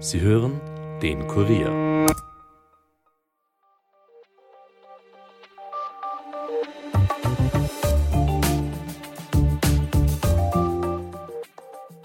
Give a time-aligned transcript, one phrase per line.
[0.00, 0.60] Sie hören
[1.02, 2.06] den Kurier.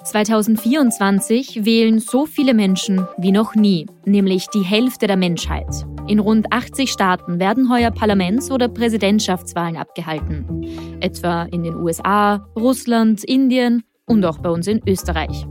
[0.06, 5.68] ...2024 wählen so viele Menschen wie noch nie, nämlich die Hälfte der Menschheit.
[6.08, 11.00] In rund 80 Staaten werden heuer Parlaments- oder Präsidentschaftswahlen abgehalten.
[11.00, 15.48] Etwa in den USA, Russland, Indien und auch bei uns in Österreich.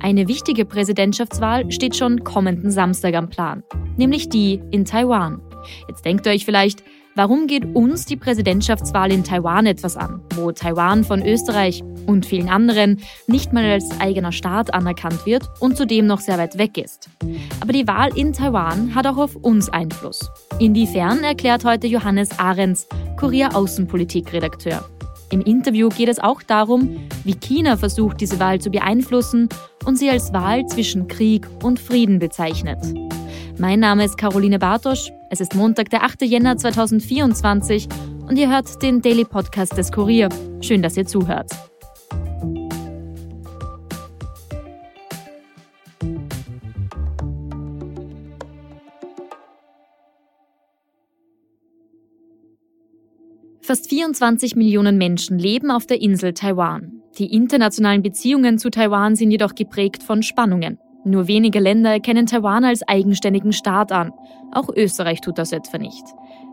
[0.00, 3.62] Eine wichtige Präsidentschaftswahl steht schon kommenden Samstag am Plan,
[3.96, 5.40] nämlich die in Taiwan.
[5.88, 6.82] Jetzt denkt ihr euch vielleicht,
[7.14, 12.48] warum geht uns die Präsidentschaftswahl in Taiwan etwas an, wo Taiwan von Österreich und vielen
[12.48, 17.08] anderen nicht mal als eigener Staat anerkannt wird und zudem noch sehr weit weg ist.
[17.60, 20.30] Aber die Wahl in Taiwan hat auch auf uns Einfluss.
[20.60, 22.86] Inwiefern erklärt heute Johannes Ahrens,
[23.16, 24.84] Kurier Außenpolitik-Redakteur.
[25.30, 29.48] Im Interview geht es auch darum, wie China versucht, diese Wahl zu beeinflussen
[29.84, 32.78] und sie als Wahl zwischen Krieg und Frieden bezeichnet.
[33.58, 35.10] Mein Name ist Caroline Bartosch.
[35.30, 36.22] Es ist Montag, der 8.
[36.22, 37.88] Jänner 2024
[38.28, 40.28] und ihr hört den Daily Podcast des Kurier.
[40.60, 41.50] Schön, dass ihr zuhört.
[53.66, 57.02] Fast 24 Millionen Menschen leben auf der Insel Taiwan.
[57.18, 60.78] Die internationalen Beziehungen zu Taiwan sind jedoch geprägt von Spannungen.
[61.04, 64.12] Nur wenige Länder erkennen Taiwan als eigenständigen Staat an.
[64.52, 66.04] Auch Österreich tut das etwa nicht.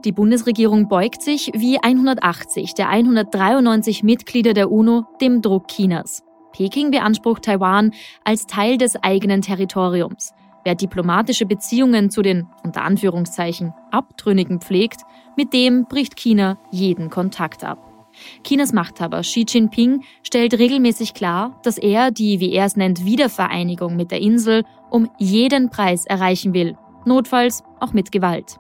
[0.06, 6.24] Die Bundesregierung beugt sich, wie 180 der 193 Mitglieder der UNO, dem Druck Chinas.
[6.52, 7.92] Peking beansprucht Taiwan
[8.24, 10.34] als Teil des eigenen Territoriums.
[10.64, 15.02] Wer diplomatische Beziehungen zu den, unter Anführungszeichen, Abtrünnigen pflegt,
[15.36, 17.90] mit dem bricht China jeden Kontakt ab.
[18.44, 23.96] Chinas Machthaber Xi Jinping stellt regelmäßig klar, dass er die, wie er es nennt, Wiedervereinigung
[23.96, 28.60] mit der Insel um jeden Preis erreichen will, notfalls auch mit Gewalt.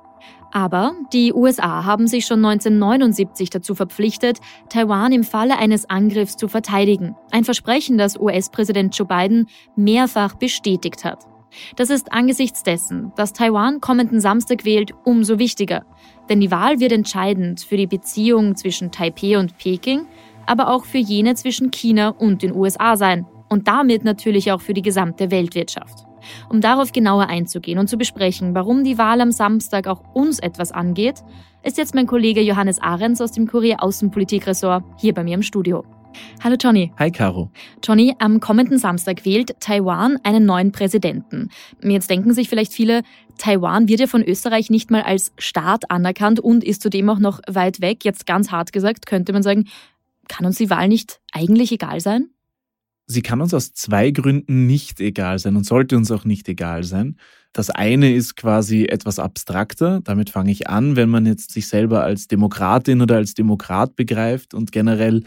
[0.51, 4.39] Aber die USA haben sich schon 1979 dazu verpflichtet,
[4.69, 7.15] Taiwan im Falle eines Angriffs zu verteidigen.
[7.31, 11.25] Ein Versprechen, das US-Präsident Joe Biden mehrfach bestätigt hat.
[11.75, 15.85] Das ist angesichts dessen, dass Taiwan kommenden Samstag wählt, umso wichtiger.
[16.29, 20.05] Denn die Wahl wird entscheidend für die Beziehung zwischen Taipei und Peking,
[20.45, 24.73] aber auch für jene zwischen China und den USA sein und damit natürlich auch für
[24.73, 26.05] die gesamte Weltwirtschaft.
[26.49, 30.71] Um darauf genauer einzugehen und zu besprechen, warum die Wahl am Samstag auch uns etwas
[30.71, 31.21] angeht,
[31.63, 35.83] ist jetzt mein Kollege Johannes Ahrens aus dem Kurier Außenpolitik-Ressort hier bei mir im Studio.
[36.43, 36.91] Hallo Johnny.
[36.97, 37.51] Hi Caro.
[37.83, 41.49] Johnny, am kommenden Samstag wählt Taiwan einen neuen Präsidenten.
[41.81, 43.03] Jetzt denken sich vielleicht viele,
[43.37, 47.41] Taiwan wird ja von Österreich nicht mal als Staat anerkannt und ist zudem auch noch
[47.47, 48.05] weit weg.
[48.05, 49.65] Jetzt ganz hart gesagt, könnte man sagen,
[50.27, 52.29] kann uns die Wahl nicht eigentlich egal sein?
[53.05, 56.83] Sie kann uns aus zwei Gründen nicht egal sein und sollte uns auch nicht egal
[56.83, 57.17] sein.
[57.51, 59.99] Das eine ist quasi etwas abstrakter.
[60.03, 64.53] Damit fange ich an, wenn man jetzt sich selber als Demokratin oder als Demokrat begreift
[64.53, 65.23] und generell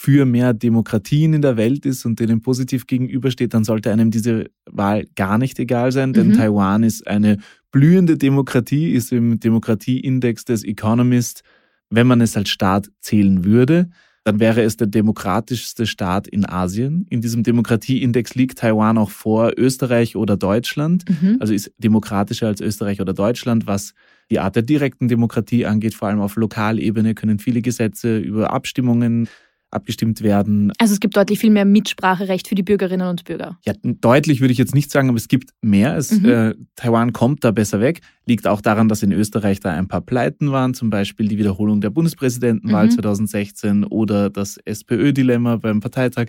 [0.00, 4.44] für mehr Demokratien in der Welt ist und denen positiv gegenübersteht, dann sollte einem diese
[4.70, 6.34] Wahl gar nicht egal sein, denn mhm.
[6.34, 7.38] Taiwan ist eine
[7.72, 11.42] blühende Demokratie, ist im Demokratieindex des Economist,
[11.90, 13.90] wenn man es als Staat zählen würde,
[14.22, 17.04] dann wäre es der demokratischste Staat in Asien.
[17.10, 21.38] In diesem Demokratieindex liegt Taiwan auch vor Österreich oder Deutschland, mhm.
[21.40, 23.94] also ist demokratischer als Österreich oder Deutschland, was
[24.30, 29.28] die Art der direkten Demokratie angeht, vor allem auf Lokalebene können viele Gesetze über Abstimmungen
[29.70, 30.72] abgestimmt werden.
[30.78, 33.58] Also es gibt deutlich viel mehr Mitspracherecht für die Bürgerinnen und Bürger.
[33.64, 35.96] Ja, deutlich würde ich jetzt nicht sagen, aber es gibt mehr.
[35.96, 36.24] Es, mhm.
[36.28, 38.00] äh, Taiwan kommt da besser weg.
[38.26, 41.80] Liegt auch daran, dass in Österreich da ein paar Pleiten waren, zum Beispiel die Wiederholung
[41.80, 42.90] der Bundespräsidentenwahl mhm.
[42.92, 46.28] 2016 oder das SPÖ-Dilemma beim Parteitag.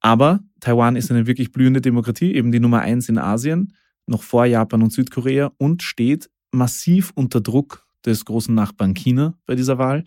[0.00, 3.72] Aber Taiwan ist eine wirklich blühende Demokratie, eben die Nummer eins in Asien,
[4.06, 9.54] noch vor Japan und Südkorea und steht massiv unter Druck des großen Nachbarn China bei
[9.54, 10.04] dieser Wahl.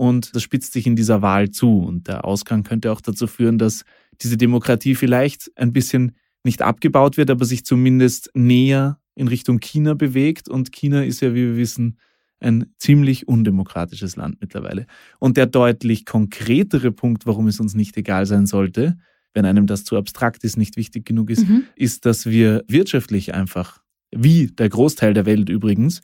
[0.00, 1.78] Und das spitzt sich in dieser Wahl zu.
[1.78, 3.84] Und der Ausgang könnte auch dazu führen, dass
[4.22, 6.12] diese Demokratie vielleicht ein bisschen
[6.42, 10.48] nicht abgebaut wird, aber sich zumindest näher in Richtung China bewegt.
[10.48, 11.98] Und China ist ja, wie wir wissen,
[12.38, 14.86] ein ziemlich undemokratisches Land mittlerweile.
[15.18, 18.96] Und der deutlich konkretere Punkt, warum es uns nicht egal sein sollte,
[19.34, 21.64] wenn einem das zu abstrakt ist, nicht wichtig genug ist, mhm.
[21.76, 23.82] ist, dass wir wirtschaftlich einfach,
[24.16, 26.00] wie der Großteil der Welt übrigens,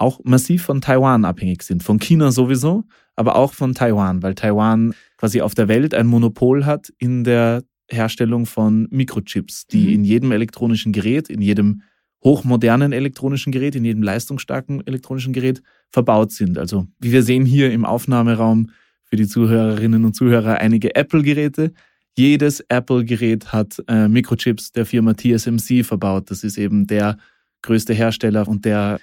[0.00, 1.82] auch massiv von Taiwan abhängig sind.
[1.82, 2.84] Von China sowieso,
[3.16, 7.62] aber auch von Taiwan, weil Taiwan quasi auf der Welt ein Monopol hat in der
[7.90, 9.92] Herstellung von Mikrochips, die mhm.
[9.94, 11.82] in jedem elektronischen Gerät, in jedem
[12.22, 16.58] hochmodernen elektronischen Gerät, in jedem leistungsstarken elektronischen Gerät verbaut sind.
[16.58, 18.70] Also wie wir sehen hier im Aufnahmeraum
[19.04, 21.72] für die Zuhörerinnen und Zuhörer einige Apple-Geräte.
[22.16, 26.30] Jedes Apple-Gerät hat äh, Mikrochips der Firma TSMC verbaut.
[26.30, 27.16] Das ist eben der
[27.62, 29.00] größte Hersteller und der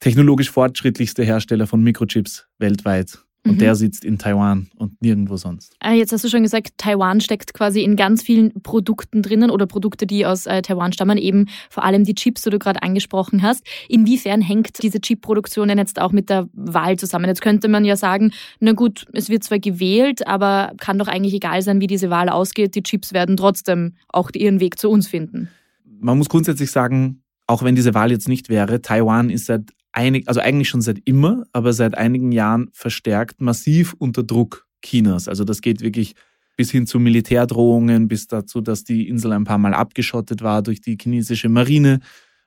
[0.00, 3.18] technologisch fortschrittlichste Hersteller von Mikrochips weltweit.
[3.46, 3.58] Und mhm.
[3.58, 5.76] der sitzt in Taiwan und nirgendwo sonst.
[5.78, 9.66] Ah, jetzt hast du schon gesagt, Taiwan steckt quasi in ganz vielen Produkten drinnen oder
[9.66, 13.42] Produkte, die aus äh, Taiwan stammen, eben vor allem die Chips, die du gerade angesprochen
[13.42, 13.64] hast.
[13.88, 17.26] Inwiefern hängt diese Chip-Produktion denn jetzt auch mit der Wahl zusammen?
[17.26, 21.34] Jetzt könnte man ja sagen, na gut, es wird zwar gewählt, aber kann doch eigentlich
[21.34, 22.74] egal sein, wie diese Wahl ausgeht.
[22.74, 25.50] Die Chips werden trotzdem auch ihren Weg zu uns finden.
[25.84, 30.28] Man muss grundsätzlich sagen, auch wenn diese Wahl jetzt nicht wäre, Taiwan ist seit einig,
[30.28, 35.26] also eigentlich schon seit immer, aber seit einigen Jahren verstärkt massiv unter Druck Chinas.
[35.26, 36.14] Also das geht wirklich
[36.56, 40.80] bis hin zu Militärdrohungen, bis dazu, dass die Insel ein paar Mal abgeschottet war durch
[40.80, 42.00] die chinesische Marine.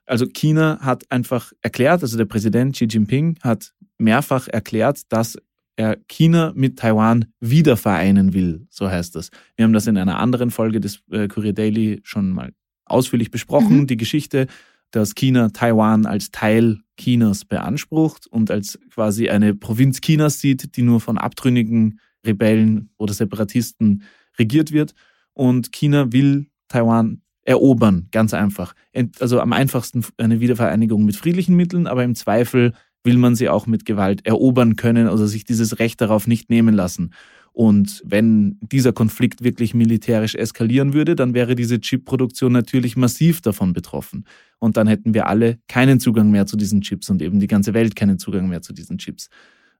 [0.06, 5.38] Also China hat einfach erklärt, also der Präsident Xi Jinping hat mehrfach erklärt, dass
[5.76, 9.30] er China mit Taiwan wieder vereinen will, so heißt das.
[9.56, 12.52] Wir haben das in einer anderen Folge des äh, Courier Daily schon mal
[12.86, 13.88] ausführlich besprochen, mhm.
[13.88, 14.48] die Geschichte
[14.92, 20.82] dass China Taiwan als Teil Chinas beansprucht und als quasi eine Provinz Chinas sieht, die
[20.82, 24.04] nur von abtrünnigen Rebellen oder Separatisten
[24.38, 24.94] regiert wird.
[25.34, 28.74] Und China will Taiwan erobern, ganz einfach.
[29.20, 33.66] Also am einfachsten eine Wiedervereinigung mit friedlichen Mitteln, aber im Zweifel will man sie auch
[33.66, 37.14] mit Gewalt erobern können oder sich dieses Recht darauf nicht nehmen lassen.
[37.54, 43.74] Und wenn dieser Konflikt wirklich militärisch eskalieren würde, dann wäre diese Chip-Produktion natürlich massiv davon
[43.74, 44.26] betroffen.
[44.60, 47.74] Und dann hätten wir alle keinen Zugang mehr zu diesen Chips und eben die ganze
[47.74, 49.30] Welt keinen Zugang mehr zu diesen Chips.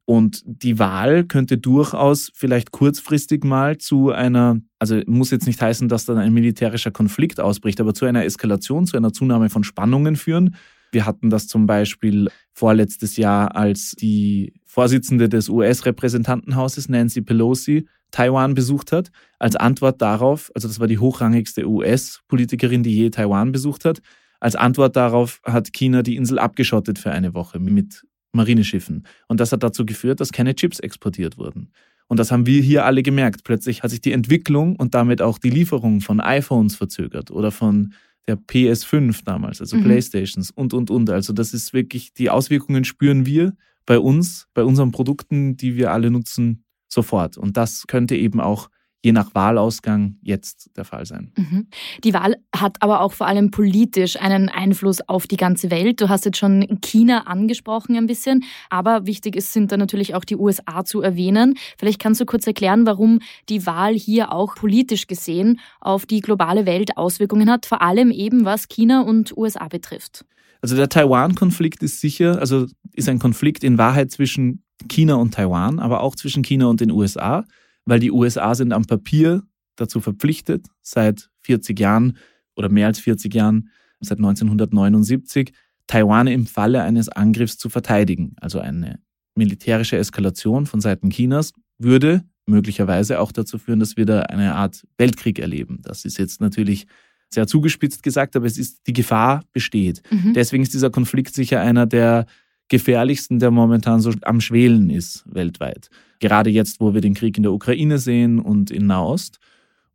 [0.10, 5.88] Und die Wahl könnte durchaus vielleicht kurzfristig mal zu einer, also muss jetzt nicht heißen,
[5.88, 10.16] dass dann ein militärischer Konflikt ausbricht, aber zu einer Eskalation, zu einer Zunahme von Spannungen
[10.16, 10.56] führen.
[10.92, 18.54] Wir hatten das zum Beispiel vorletztes Jahr, als die Vorsitzende des US-Repräsentantenhauses, Nancy Pelosi, Taiwan
[18.54, 19.12] besucht hat.
[19.40, 24.02] Als Antwort darauf, also das war die hochrangigste US-Politikerin, die je Taiwan besucht hat,
[24.42, 29.06] als Antwort darauf hat China die Insel abgeschottet für eine Woche mit Marineschiffen.
[29.28, 31.72] Und das hat dazu geführt, dass keine Chips exportiert wurden.
[32.08, 33.44] Und das haben wir hier alle gemerkt.
[33.44, 37.94] Plötzlich hat sich die Entwicklung und damit auch die Lieferung von iPhones verzögert oder von
[38.30, 39.86] der PS5 damals, also mhm.
[39.86, 41.10] Playstations und, und, und.
[41.10, 43.54] Also das ist wirklich, die Auswirkungen spüren wir
[43.88, 47.38] bei uns, bei unseren Produkten, die wir alle nutzen, sofort.
[47.38, 48.70] Und das könnte eben auch
[49.04, 51.32] je nach Wahlausgang jetzt der Fall sein.
[51.38, 51.68] Mhm.
[52.04, 56.02] Die Wahl hat aber auch vor allem politisch einen Einfluss auf die ganze Welt.
[56.02, 60.26] Du hast jetzt schon China angesprochen ein bisschen, aber wichtig ist, sind da natürlich auch
[60.26, 61.56] die USA zu erwähnen.
[61.78, 66.66] Vielleicht kannst du kurz erklären, warum die Wahl hier auch politisch gesehen auf die globale
[66.66, 70.26] Welt Auswirkungen hat, vor allem eben was China und USA betrifft.
[70.62, 75.80] Also der Taiwan-Konflikt ist sicher, also ist ein Konflikt in Wahrheit zwischen China und Taiwan,
[75.80, 77.46] aber auch zwischen China und den USA
[77.86, 79.44] weil die USA sind am Papier
[79.76, 82.18] dazu verpflichtet, seit 40 Jahren
[82.56, 85.52] oder mehr als 40 Jahren, seit 1979,
[85.88, 88.36] Taiwan im Falle eines Angriffs zu verteidigen.
[88.40, 89.00] Also eine
[89.36, 94.86] militärische Eskalation von Seiten Chinas würde möglicherweise auch dazu führen, dass wir da eine Art
[94.98, 95.80] Weltkrieg erleben.
[95.82, 96.88] Das ist jetzt natürlich
[97.30, 100.02] sehr zugespitzt gesagt, aber es ist, die Gefahr besteht.
[100.12, 100.34] Mhm.
[100.34, 102.26] Deswegen ist dieser Konflikt sicher einer der
[102.70, 105.90] gefährlichsten, der momentan so am Schwelen ist weltweit.
[106.20, 109.40] Gerade jetzt, wo wir den Krieg in der Ukraine sehen und in Nahost.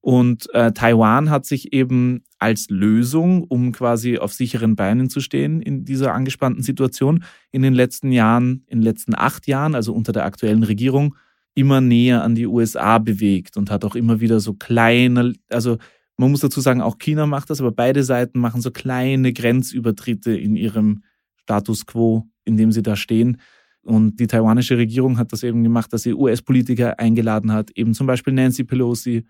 [0.00, 5.62] Und äh, Taiwan hat sich eben als Lösung, um quasi auf sicheren Beinen zu stehen
[5.62, 10.12] in dieser angespannten Situation, in den letzten Jahren, in den letzten acht Jahren, also unter
[10.12, 11.16] der aktuellen Regierung,
[11.54, 15.78] immer näher an die USA bewegt und hat auch immer wieder so kleine, also
[16.18, 20.36] man muss dazu sagen, auch China macht das, aber beide Seiten machen so kleine Grenzübertritte
[20.36, 21.02] in ihrem
[21.44, 23.38] Status quo in dem sie da stehen.
[23.82, 28.06] Und die taiwanische Regierung hat das eben gemacht, dass sie US-Politiker eingeladen hat, eben zum
[28.06, 29.26] Beispiel Nancy Pelosi,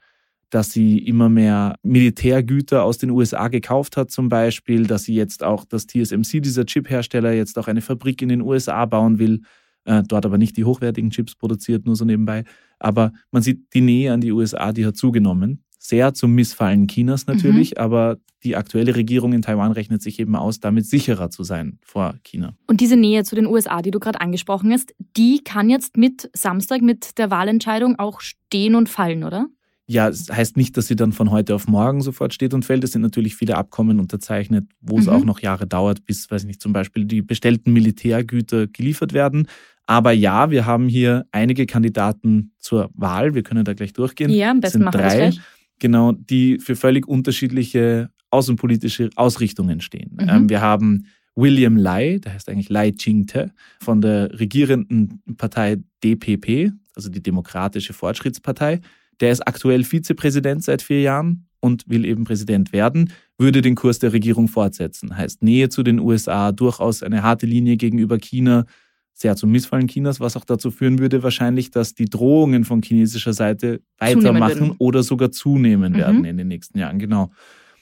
[0.51, 5.43] dass sie immer mehr Militärgüter aus den USA gekauft hat, zum Beispiel, dass sie jetzt
[5.43, 9.41] auch das TSMC, dieser Chip-Hersteller, jetzt auch eine Fabrik in den USA bauen will,
[9.87, 12.45] äh, dort aber nicht die hochwertigen Chips produziert, nur so nebenbei.
[12.79, 17.27] Aber man sieht, die Nähe an die USA, die hat zugenommen sehr zum Missfallen Chinas
[17.27, 17.79] natürlich, mhm.
[17.79, 22.15] aber die aktuelle Regierung in Taiwan rechnet sich eben aus, damit sicherer zu sein vor
[22.25, 22.55] China.
[22.67, 26.31] Und diese Nähe zu den USA, die du gerade angesprochen hast, die kann jetzt mit
[26.35, 29.49] Samstag, mit der Wahlentscheidung auch stehen und fallen, oder?
[29.87, 32.65] Ja, es das heißt nicht, dass sie dann von heute auf morgen sofort steht und
[32.65, 32.83] fällt.
[32.85, 35.03] Es sind natürlich viele Abkommen unterzeichnet, wo mhm.
[35.03, 39.13] es auch noch Jahre dauert, bis, weiß ich nicht, zum Beispiel die bestellten Militärgüter geliefert
[39.13, 39.49] werden.
[39.87, 43.35] Aber ja, wir haben hier einige Kandidaten zur Wahl.
[43.35, 44.31] Wir können da gleich durchgehen.
[44.31, 45.41] Ja, am besten machen wir das gleich
[45.79, 50.17] genau, die für völlig unterschiedliche außenpolitische Ausrichtungen stehen.
[50.21, 50.29] Mhm.
[50.29, 56.73] Ähm, wir haben William Lai, der heißt eigentlich Lai Ching-te, von der regierenden Partei DPP,
[56.95, 58.81] also die Demokratische Fortschrittspartei.
[59.21, 63.99] Der ist aktuell Vizepräsident seit vier Jahren und will eben Präsident werden, würde den Kurs
[63.99, 65.17] der Regierung fortsetzen.
[65.17, 68.67] Heißt Nähe zu den USA, durchaus eine harte Linie gegenüber China,
[69.15, 73.33] sehr zum Missfallen Chinas, was auch dazu führen würde wahrscheinlich, dass die Drohungen von chinesischer
[73.33, 75.97] Seite weitermachen oder sogar zunehmen mhm.
[75.97, 76.99] werden in den nächsten Jahren.
[76.99, 77.31] Genau.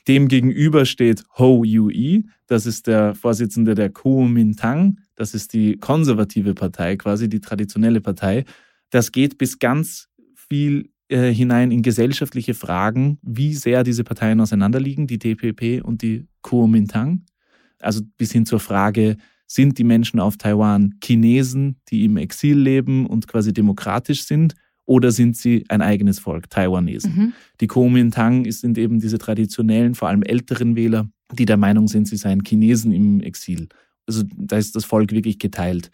[0.09, 6.55] Dem gegenüber steht Ho Yui, das ist der Vorsitzende der Kuomintang, das ist die konservative
[6.55, 8.45] Partei, quasi die traditionelle Partei.
[8.91, 15.07] Das geht bis ganz viel äh, hinein in gesellschaftliche Fragen, wie sehr diese Parteien auseinanderliegen,
[15.07, 17.25] die DPP und die Kuomintang.
[17.79, 19.17] Also bis hin zur Frage,
[19.53, 24.55] sind die Menschen auf Taiwan Chinesen, die im Exil leben und quasi demokratisch sind?
[24.85, 27.15] Oder sind sie ein eigenes Volk, Taiwanesen?
[27.15, 27.33] Mhm.
[27.61, 32.17] Die Kuomintang sind eben diese traditionellen, vor allem älteren Wähler, die der Meinung sind, sie
[32.17, 33.69] seien Chinesen im Exil.
[34.07, 35.91] Also da ist das Volk wirklich geteilt.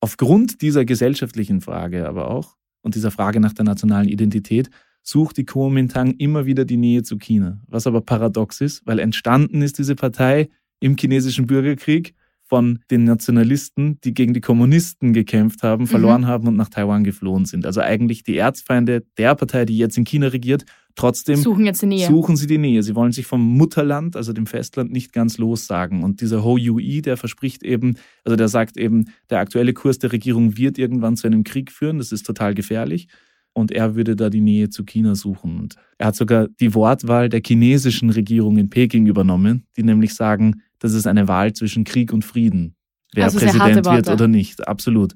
[0.00, 4.70] Aufgrund dieser gesellschaftlichen Frage aber auch und dieser Frage nach der nationalen Identität
[5.02, 7.60] sucht die Kuomintang immer wieder die Nähe zu China.
[7.66, 10.48] Was aber paradox ist, weil entstanden ist diese Partei
[10.80, 12.14] im chinesischen Bürgerkrieg
[12.48, 15.88] von den Nationalisten, die gegen die Kommunisten gekämpft haben, mhm.
[15.88, 16.26] verloren mhm.
[16.26, 17.66] haben und nach Taiwan geflohen sind.
[17.66, 20.64] Also eigentlich die Erzfeinde der Partei, die jetzt in China regiert,
[20.94, 22.06] trotzdem suchen, jetzt die Nähe.
[22.06, 22.82] suchen sie die Nähe.
[22.82, 26.02] Sie wollen sich vom Mutterland, also dem Festland, nicht ganz lossagen.
[26.02, 30.12] Und dieser Ho Yui, der verspricht eben, also der sagt eben, der aktuelle Kurs der
[30.12, 31.98] Regierung wird irgendwann zu einem Krieg führen.
[31.98, 33.08] Das ist total gefährlich.
[33.52, 35.58] Und er würde da die Nähe zu China suchen.
[35.58, 40.62] Und er hat sogar die Wortwahl der chinesischen Regierung in Peking übernommen, die nämlich sagen,
[40.78, 42.74] das ist eine Wahl zwischen Krieg und Frieden,
[43.14, 44.66] wer also Präsident wird oder nicht.
[44.66, 45.14] Absolut.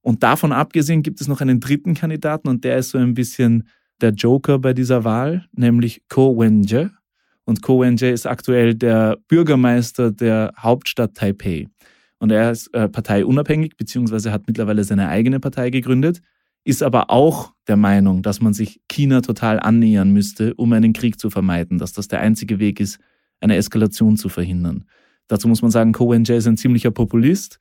[0.00, 3.68] Und davon abgesehen gibt es noch einen dritten Kandidaten und der ist so ein bisschen
[4.00, 6.88] der Joker bei dieser Wahl, nämlich Ko Wen-je.
[7.44, 11.68] Und Ko Wen-je ist aktuell der Bürgermeister der Hauptstadt Taipei.
[12.18, 16.20] Und er ist äh, parteiunabhängig, beziehungsweise hat mittlerweile seine eigene Partei gegründet,
[16.64, 21.18] ist aber auch der Meinung, dass man sich China total annähern müsste, um einen Krieg
[21.18, 22.98] zu vermeiden, dass das der einzige Weg ist,
[23.40, 24.84] eine Eskalation zu verhindern.
[25.28, 27.58] Dazu muss man sagen, Cohen Jay ist ein ziemlicher Populist.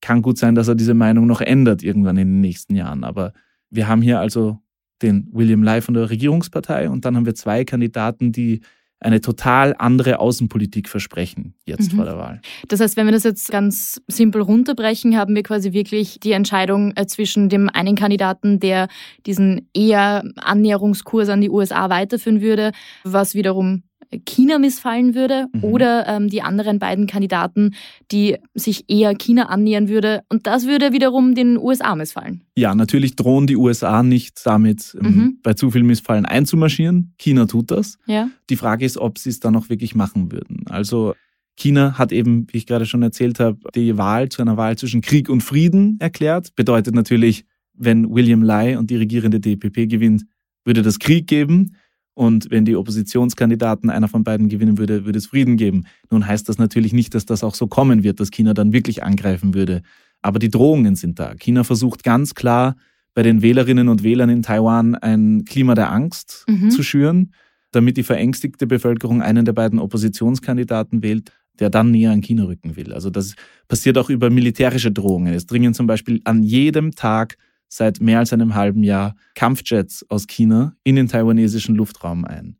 [0.00, 3.04] Kann gut sein, dass er diese Meinung noch ändert irgendwann in den nächsten Jahren.
[3.04, 3.32] Aber
[3.70, 4.58] wir haben hier also
[5.02, 8.60] den William Lai von der Regierungspartei und dann haben wir zwei Kandidaten, die
[9.04, 11.96] eine total andere Außenpolitik versprechen, jetzt mhm.
[11.96, 12.40] vor der Wahl.
[12.68, 16.92] Das heißt, wenn wir das jetzt ganz simpel runterbrechen, haben wir quasi wirklich die Entscheidung
[16.96, 18.88] äh, zwischen dem einen Kandidaten, der
[19.26, 22.72] diesen eher Annäherungskurs an die USA weiterführen würde,
[23.04, 23.82] was wiederum
[24.24, 25.64] China missfallen würde mhm.
[25.64, 27.74] oder ähm, die anderen beiden Kandidaten,
[28.10, 30.22] die sich eher China annähern würde.
[30.28, 32.42] Und das würde wiederum den USA missfallen.
[32.56, 35.38] Ja, natürlich drohen die USA nicht damit, ähm, mhm.
[35.42, 37.14] bei zu viel Missfallen einzumarschieren.
[37.18, 37.98] China tut das.
[38.06, 38.28] Ja.
[38.50, 40.64] Die Frage ist, ob sie es dann auch wirklich machen würden.
[40.68, 41.14] Also
[41.56, 45.00] China hat eben, wie ich gerade schon erzählt habe, die Wahl zu einer Wahl zwischen
[45.00, 46.54] Krieg und Frieden erklärt.
[46.56, 47.44] Bedeutet natürlich,
[47.74, 50.24] wenn William Lai und die regierende DPP gewinnt,
[50.64, 51.76] würde das Krieg geben.
[52.14, 55.84] Und wenn die Oppositionskandidaten einer von beiden gewinnen würde, würde es Frieden geben.
[56.10, 59.02] Nun heißt das natürlich nicht, dass das auch so kommen wird, dass China dann wirklich
[59.02, 59.82] angreifen würde.
[60.22, 61.34] Aber die Drohungen sind da.
[61.34, 62.76] China versucht ganz klar
[63.14, 66.70] bei den Wählerinnen und Wählern in Taiwan ein Klima der Angst mhm.
[66.70, 67.32] zu schüren,
[67.72, 72.76] damit die verängstigte Bevölkerung einen der beiden Oppositionskandidaten wählt, der dann näher an China rücken
[72.76, 72.92] will.
[72.92, 73.34] Also das
[73.68, 75.34] passiert auch über militärische Drohungen.
[75.34, 77.36] Es dringen zum Beispiel an jedem Tag
[77.68, 82.56] seit mehr als einem halben Jahr Kampfjets aus China in den taiwanesischen Luftraum ein.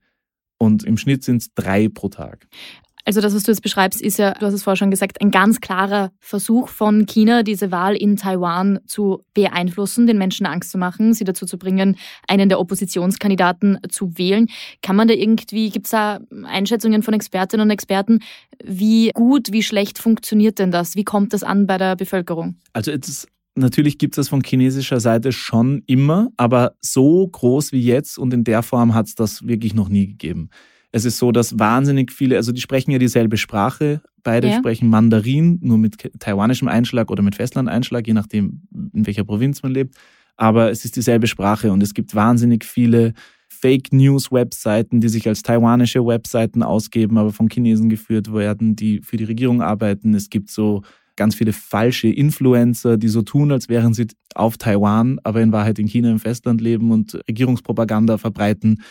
[0.58, 2.49] Und im Schnitt sind es drei pro Tag.
[3.06, 5.30] Also das, was du jetzt beschreibst, ist ja, du hast es vorher schon gesagt, ein
[5.30, 10.78] ganz klarer Versuch von China, diese Wahl in Taiwan zu beeinflussen, den Menschen Angst zu
[10.78, 14.46] machen, sie dazu zu bringen, einen der Oppositionskandidaten zu wählen.
[14.80, 18.20] Kann man da irgendwie, gibt es da Einschätzungen von Expertinnen und Experten,
[18.64, 20.96] wie gut, wie schlecht funktioniert denn das?
[20.96, 22.56] Wie kommt das an bei der Bevölkerung?
[22.73, 27.70] Also es ist Natürlich gibt es das von chinesischer Seite schon immer, aber so groß
[27.70, 30.50] wie jetzt und in der Form hat es das wirklich noch nie gegeben.
[30.90, 34.58] Es ist so, dass wahnsinnig viele, also die sprechen ja dieselbe Sprache, beide ja.
[34.58, 39.73] sprechen Mandarin, nur mit taiwanischem Einschlag oder mit Festlandeinschlag, je nachdem, in welcher Provinz man
[39.73, 39.96] lebt.
[40.37, 43.12] Aber es ist dieselbe Sprache und es gibt wahnsinnig viele
[43.49, 49.00] Fake News Webseiten, die sich als taiwanische Webseiten ausgeben, aber von Chinesen geführt werden, die
[49.00, 50.12] für die Regierung arbeiten.
[50.14, 50.82] Es gibt so
[51.16, 55.78] ganz viele falsche Influencer, die so tun, als wären sie auf Taiwan, aber in Wahrheit
[55.78, 58.83] in China im Festland leben und Regierungspropaganda verbreiten.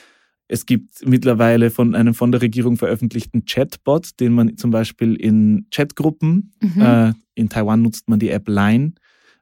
[0.47, 5.67] Es gibt mittlerweile von einem von der Regierung veröffentlichten Chatbot, den man zum Beispiel in
[5.71, 6.81] Chatgruppen, mhm.
[6.81, 8.93] äh, in Taiwan nutzt man die App Line,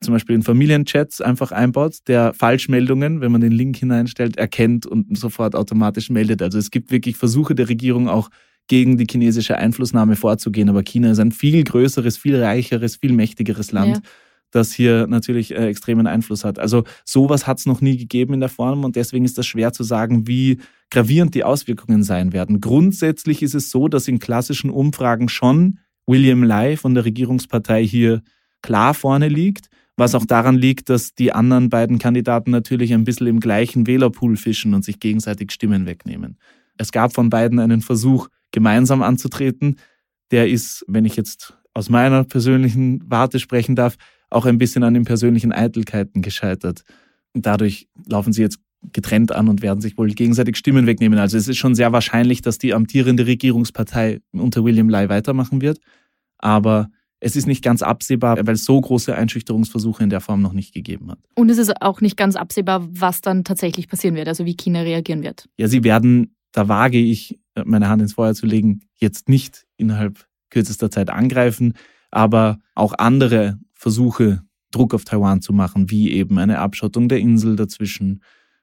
[0.01, 5.15] zum Beispiel in Familienchats einfach einbaut, der Falschmeldungen, wenn man den Link hineinstellt, erkennt und
[5.17, 6.41] sofort automatisch meldet.
[6.41, 8.29] Also es gibt wirklich Versuche der Regierung auch
[8.71, 10.69] gegen die chinesische Einflussnahme vorzugehen.
[10.69, 13.97] Aber China ist ein viel größeres, viel reicheres, viel mächtigeres Land.
[13.97, 14.01] Ja.
[14.51, 16.57] das hier natürlich äh, extremen Einfluss hat.
[16.57, 19.73] Also sowas hat es noch nie gegeben in der Form und deswegen ist das schwer
[19.73, 20.59] zu sagen, wie
[20.89, 22.61] gravierend die Auswirkungen sein werden.
[22.61, 28.21] Grundsätzlich ist es so, dass in klassischen Umfragen schon William Lai von der Regierungspartei hier
[28.61, 33.27] klar vorne liegt, was auch daran liegt, dass die anderen beiden Kandidaten natürlich ein bisschen
[33.27, 36.37] im gleichen Wählerpool fischen und sich gegenseitig Stimmen wegnehmen.
[36.77, 39.77] Es gab von beiden einen Versuch, gemeinsam anzutreten.
[40.31, 43.95] Der ist, wenn ich jetzt aus meiner persönlichen Warte sprechen darf,
[44.29, 46.83] auch ein bisschen an den persönlichen Eitelkeiten gescheitert.
[47.33, 48.59] Dadurch laufen sie jetzt
[48.93, 51.19] getrennt an und werden sich wohl gegenseitig Stimmen wegnehmen.
[51.19, 55.79] Also es ist schon sehr wahrscheinlich, dass die amtierende Regierungspartei unter William Lai weitermachen wird.
[56.39, 56.89] Aber
[57.19, 60.73] es ist nicht ganz absehbar, weil es so große Einschüchterungsversuche in der Form noch nicht
[60.73, 61.19] gegeben hat.
[61.35, 64.81] Und es ist auch nicht ganz absehbar, was dann tatsächlich passieren wird, also wie China
[64.81, 65.47] reagieren wird.
[65.57, 70.25] Ja, sie werden, da wage ich meine Hand ins Feuer zu legen, jetzt nicht innerhalb
[70.49, 71.73] kürzester Zeit angreifen,
[72.11, 77.55] aber auch andere Versuche, Druck auf Taiwan zu machen, wie eben eine Abschottung der Insel
[77.55, 78.21] dazwischen,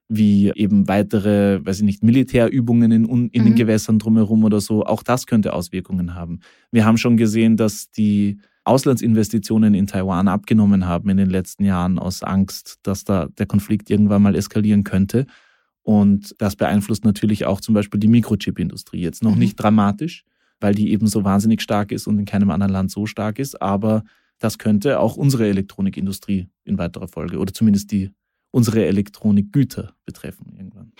[0.09, 3.31] wie eben weitere, weiß ich nicht, Militärübungen in, in mhm.
[3.31, 4.85] den Gewässern drumherum oder so.
[4.85, 6.41] Auch das könnte Auswirkungen haben.
[6.71, 11.99] Wir haben schon gesehen, dass die Auslandsinvestitionen in Taiwan abgenommen haben in den letzten Jahren
[11.99, 15.27] aus Angst, dass da der Konflikt irgendwann mal eskalieren könnte.
[15.89, 19.01] Und das beeinflusst natürlich auch zum Beispiel die Mikrochip-Industrie.
[19.01, 19.39] Jetzt noch mhm.
[19.39, 20.27] nicht dramatisch,
[20.61, 23.63] weil die eben so wahnsinnig stark ist und in keinem anderen Land so stark ist,
[23.63, 24.05] aber
[24.39, 28.11] das könnte auch unsere Elektronikindustrie in weiterer Folge oder zumindest die
[28.51, 30.93] unsere Elektronikgüter betreffen irgendwann.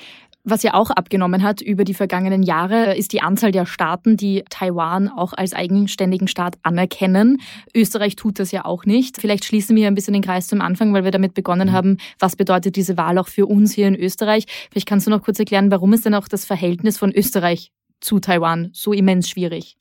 [0.45, 4.45] Was ja auch abgenommen hat über die vergangenen Jahre, ist die Anzahl der Staaten, die
[4.49, 7.39] Taiwan auch als eigenständigen Staat anerkennen.
[7.75, 9.21] Österreich tut das ja auch nicht.
[9.21, 11.73] Vielleicht schließen wir ein bisschen den Kreis zum Anfang, weil wir damit begonnen mhm.
[11.73, 14.47] haben, was bedeutet diese Wahl auch für uns hier in Österreich.
[14.71, 18.19] Vielleicht kannst du noch kurz erklären, warum ist denn auch das Verhältnis von Österreich zu
[18.19, 19.77] Taiwan so immens schwierig?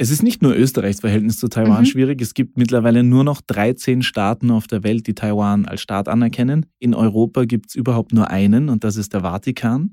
[0.00, 1.84] Es ist nicht nur Österreichs Verhältnis zu Taiwan mhm.
[1.84, 2.22] schwierig.
[2.22, 6.64] Es gibt mittlerweile nur noch 13 Staaten auf der Welt, die Taiwan als Staat anerkennen.
[6.78, 9.92] In Europa gibt es überhaupt nur einen und das ist der Vatikan.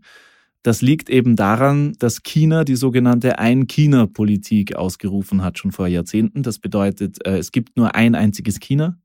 [0.63, 6.41] Das liegt eben daran, dass China die sogenannte Ein-China-Politik ausgerufen hat, schon vor Jahrzehnten.
[6.41, 8.97] Das bedeutet, äh, es gibt nur ein einziges China,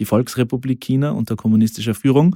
[0.00, 2.34] die Volksrepublik China unter kommunistischer Führung.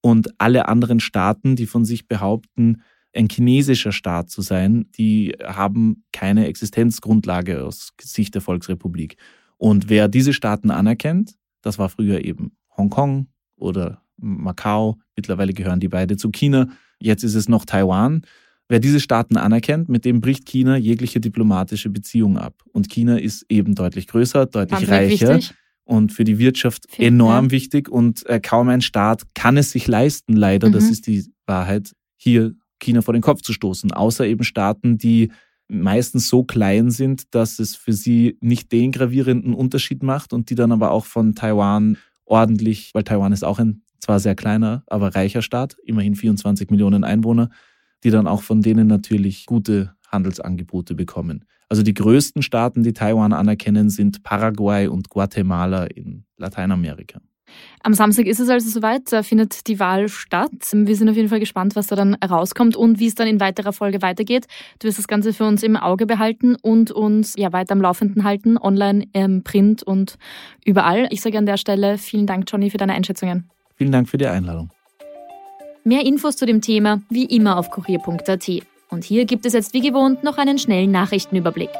[0.00, 2.82] Und alle anderen Staaten, die von sich behaupten,
[3.14, 9.16] ein chinesischer Staat zu sein, die haben keine Existenzgrundlage aus Sicht der Volksrepublik.
[9.56, 15.88] Und wer diese Staaten anerkennt, das war früher eben Hongkong oder Macau, mittlerweile gehören die
[15.88, 16.68] beide zu China,
[16.98, 18.22] jetzt ist es noch Taiwan.
[18.68, 22.62] Wer diese Staaten anerkennt, mit dem bricht China jegliche diplomatische Beziehung ab.
[22.72, 25.36] Und China ist eben deutlich größer, deutlich reicher.
[25.36, 25.54] Wichtig
[25.90, 27.50] und für die Wirtschaft Viel, enorm ja.
[27.50, 30.72] wichtig und äh, kaum ein Staat kann es sich leisten, leider, mhm.
[30.72, 35.30] das ist die Wahrheit, hier China vor den Kopf zu stoßen, außer eben Staaten, die
[35.68, 40.56] meistens so klein sind, dass es für sie nicht den gravierenden Unterschied macht und die
[40.56, 45.14] dann aber auch von Taiwan ordentlich, weil Taiwan ist auch ein zwar sehr kleiner, aber
[45.14, 47.50] reicher Staat, immerhin 24 Millionen Einwohner,
[48.02, 51.44] die dann auch von denen natürlich gute Handelsangebote bekommen.
[51.68, 57.20] Also die größten Staaten, die Taiwan anerkennen, sind Paraguay und Guatemala in Lateinamerika.
[57.82, 60.50] Am Samstag ist es also soweit, da findet die Wahl statt.
[60.72, 63.40] Wir sind auf jeden Fall gespannt, was da dann rauskommt und wie es dann in
[63.40, 64.46] weiterer Folge weitergeht.
[64.78, 68.24] Du wirst das Ganze für uns im Auge behalten und uns ja weiter am Laufenden
[68.24, 70.18] halten, online, im Print und
[70.64, 71.08] überall.
[71.10, 73.48] Ich sage an der Stelle vielen Dank, Johnny, für deine Einschätzungen.
[73.76, 74.70] Vielen Dank für die Einladung.
[75.84, 78.50] Mehr Infos zu dem Thema wie immer auf kurier.at.
[78.90, 81.70] Und hier gibt es jetzt wie gewohnt noch einen schnellen Nachrichtenüberblick.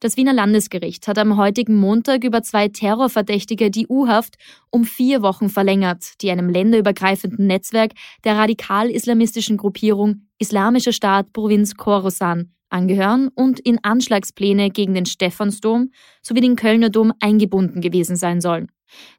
[0.00, 4.36] Das Wiener Landesgericht hat am heutigen Montag über zwei Terrorverdächtige die U-Haft
[4.70, 7.92] um vier Wochen verlängert, die einem länderübergreifenden Netzwerk
[8.24, 15.90] der radikal-islamistischen Gruppierung Islamischer Staat Provinz Khorasan angehören und in Anschlagspläne gegen den Stephansdom
[16.22, 18.68] sowie den Kölner Dom eingebunden gewesen sein sollen.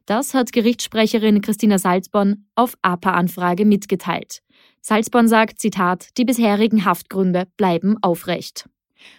[0.04, 4.40] Das hat Gerichtssprecherin Christina Salzborn auf APA-Anfrage mitgeteilt.
[4.80, 8.68] Salzborn sagt, Zitat, die bisherigen Haftgründe bleiben aufrecht.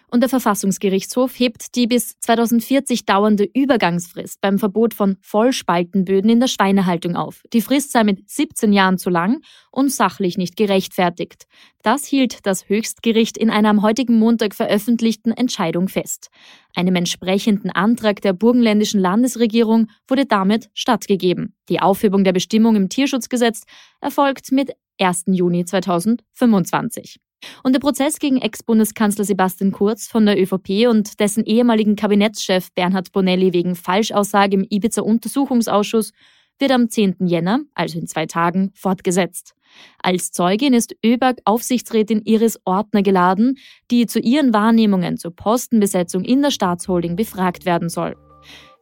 [0.10, 6.48] Und der Verfassungsgerichtshof hebt die bis 2040 dauernde Übergangsfrist beim Verbot von Vollspaltenböden in der
[6.48, 7.42] Schweinehaltung auf.
[7.52, 9.42] Die Frist sei mit 17 Jahren zu lang
[9.72, 11.46] und sachlich nicht gerechtfertigt.
[11.82, 16.30] Das hielt das Höchstgericht in einer am heutigen Montag veröffentlichten Entscheidung fest.
[16.76, 21.56] Einem entsprechenden Antrag der burgenländischen Landesregierung wurde damit stattgegeben.
[21.70, 23.64] Die Aufhebung der Bestimmung im Tierschutzgesetz
[24.00, 25.24] erfolgt mit 1.
[25.28, 27.20] Juni 2025.
[27.64, 33.12] Und der Prozess gegen Ex-Bundeskanzler Sebastian Kurz von der ÖVP und dessen ehemaligen Kabinettschef Bernhard
[33.12, 36.12] Bonelli wegen Falschaussage im Ibiza-Untersuchungsausschuss
[36.60, 37.16] wird am 10.
[37.26, 39.54] Jänner, also in zwei Tagen, fortgesetzt.
[40.02, 43.58] Als Zeugin ist ÖBAG-Aufsichtsrätin Iris Ortner geladen,
[43.90, 48.16] die zu ihren Wahrnehmungen zur Postenbesetzung in der Staatsholding befragt werden soll.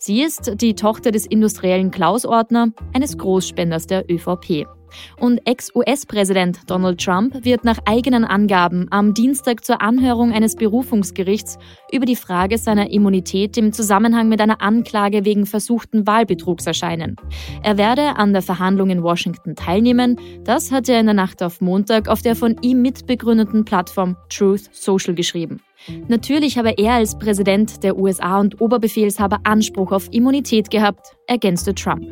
[0.04, 4.66] Sie ist die Tochter des industriellen Klaus Ortner, eines Großspenders der ÖVP.
[5.20, 11.60] Und Ex-US-Präsident Donald Trump wird nach eigenen Angaben am Dienstag zur Anhörung eines Berufungsgerichts
[11.94, 17.16] über die Frage seiner Immunität im Zusammenhang mit einer Anklage wegen versuchten Wahlbetrugs erscheinen.
[17.62, 20.20] Er werde an der Verhandlung in Washington teilnehmen.
[20.44, 24.68] Das hat er in der Nacht auf Montag auf der von ihm mitbegründeten Plattform Truth
[24.74, 25.62] Social geschrieben.
[26.08, 32.06] Natürlich habe er als Präsident der USA und Oberbefehlshaber Anspruch auf Immunität gehabt, ergänzte Trump.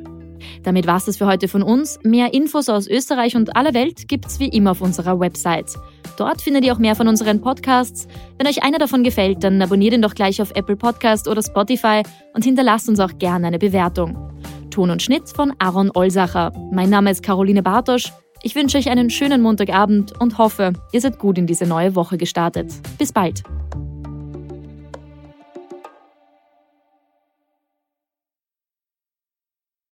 [0.63, 1.99] Damit war es für heute von uns.
[2.03, 5.75] Mehr Infos aus Österreich und aller Welt gibt's wie immer auf unserer Website.
[6.17, 8.07] Dort findet ihr auch mehr von unseren Podcasts.
[8.37, 12.03] Wenn euch einer davon gefällt, dann abonniert ihn doch gleich auf Apple Podcast oder Spotify
[12.33, 14.17] und hinterlasst uns auch gerne eine Bewertung.
[14.69, 16.53] Ton und Schnitt von Aaron Olsacher.
[16.71, 18.11] Mein Name ist Caroline Bartosch.
[18.41, 22.17] Ich wünsche euch einen schönen Montagabend und hoffe, ihr seid gut in diese neue Woche
[22.17, 22.71] gestartet.
[22.97, 23.43] Bis bald.